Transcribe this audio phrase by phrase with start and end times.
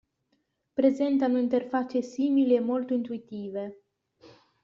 [0.73, 3.83] Presentano interfacce simili e molto intuitive.